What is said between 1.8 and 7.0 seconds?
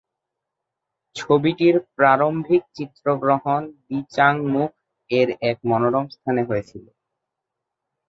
প্রারম্ভিক চিত্রগ্রহণ দিচাংমুখ-এর এক মনোরম স্থানে হয়েছিল।